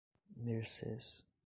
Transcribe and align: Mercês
Mercês 0.41 1.23